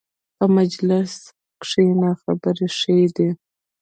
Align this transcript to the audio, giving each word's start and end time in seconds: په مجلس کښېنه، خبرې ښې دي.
په 0.37 0.45
مجلس 0.57 1.11
کښېنه، 1.61 2.09
خبرې 2.21 2.67
ښې 2.77 2.97
دي. 3.15 3.29